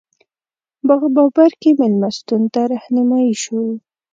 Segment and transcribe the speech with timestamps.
[0.87, 3.65] باغ بابر کې مېلمستون ته رهنمایي شوو.